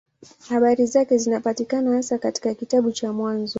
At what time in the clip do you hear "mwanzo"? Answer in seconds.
3.13-3.49